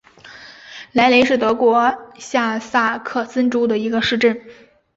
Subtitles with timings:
[0.93, 4.41] 莱雷是德国下萨克森州的一个市镇。